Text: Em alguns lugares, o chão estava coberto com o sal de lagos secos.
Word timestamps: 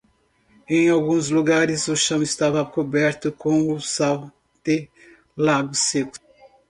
Em 0.67 0.89
alguns 0.89 1.29
lugares, 1.29 1.87
o 1.87 1.95
chão 1.95 2.23
estava 2.23 2.65
coberto 2.65 3.31
com 3.31 3.71
o 3.71 3.79
sal 3.79 4.31
de 4.65 4.89
lagos 5.37 5.77
secos. 5.77 6.19